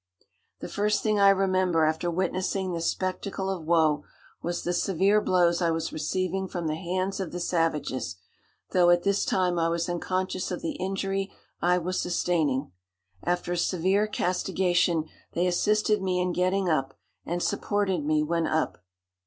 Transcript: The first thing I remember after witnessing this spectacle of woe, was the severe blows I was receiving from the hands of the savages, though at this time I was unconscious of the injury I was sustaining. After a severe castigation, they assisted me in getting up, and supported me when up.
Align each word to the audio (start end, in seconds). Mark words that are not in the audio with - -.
The 0.61 0.67
first 0.67 1.03
thing 1.03 1.19
I 1.19 1.29
remember 1.29 1.85
after 1.85 2.09
witnessing 2.09 2.71
this 2.71 2.89
spectacle 2.89 3.51
of 3.51 3.65
woe, 3.65 4.03
was 4.41 4.63
the 4.63 4.73
severe 4.73 5.21
blows 5.21 5.61
I 5.61 5.69
was 5.69 5.93
receiving 5.93 6.47
from 6.47 6.65
the 6.65 6.73
hands 6.73 7.19
of 7.19 7.31
the 7.31 7.39
savages, 7.39 8.15
though 8.71 8.89
at 8.89 9.03
this 9.03 9.25
time 9.25 9.59
I 9.59 9.69
was 9.69 9.87
unconscious 9.87 10.49
of 10.49 10.63
the 10.63 10.73
injury 10.79 11.31
I 11.61 11.77
was 11.77 12.01
sustaining. 12.01 12.71
After 13.21 13.51
a 13.51 13.57
severe 13.59 14.07
castigation, 14.07 15.05
they 15.33 15.45
assisted 15.45 16.01
me 16.01 16.19
in 16.19 16.33
getting 16.33 16.67
up, 16.67 16.97
and 17.23 17.43
supported 17.43 18.03
me 18.03 18.23
when 18.23 18.47
up. 18.47 18.79